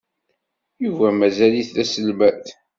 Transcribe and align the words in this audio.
Yuba 0.83 1.07
mazal-it 1.19 1.69
d 1.75 1.77
aselmad. 1.83 2.45